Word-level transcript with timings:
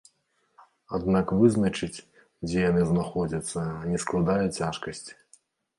Аднак 0.97 1.27
вызначыць, 1.41 2.03
дзе 2.49 2.59
яны 2.71 2.81
знаходзяцца, 2.91 3.69
не 3.93 3.97
складае 4.07 4.45
цяжкасці. 4.57 5.13